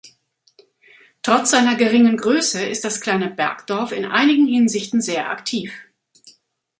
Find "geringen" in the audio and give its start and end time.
1.75-2.17